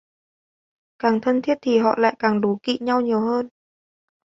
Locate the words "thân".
1.21-1.41